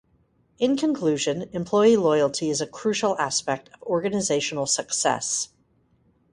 [0.57, 5.49] In conclusion, employee loyalty is a crucial aspect of organizational success.